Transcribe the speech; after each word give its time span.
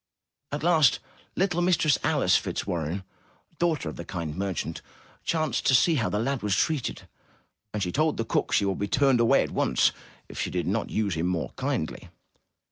At 0.51 0.63
last, 0.63 0.97
little 1.35 1.61
Mistress 1.61 1.99
Alice 2.03 2.35
Fitzwarren, 2.35 3.03
daughter 3.59 3.87
of 3.87 3.97
the 3.97 4.03
kind 4.03 4.35
merchant, 4.35 4.81
chanced 5.23 5.67
to 5.67 5.75
see 5.75 5.93
how 5.93 6.09
the 6.09 6.17
lad 6.17 6.41
was 6.41 6.55
treated, 6.55 7.03
and 7.71 7.83
she 7.83 7.91
told 7.91 8.17
the 8.17 8.25
cook 8.25 8.51
she 8.51 8.63
should 8.65 8.79
be 8.79 8.87
turned 8.87 9.19
away 9.19 9.43
at 9.43 9.51
once 9.51 9.91
if 10.27 10.41
she 10.41 10.49
did 10.49 10.65
not 10.65 10.89
use 10.89 11.13
him 11.13 11.27
more 11.27 11.51
kindly. 11.55 12.09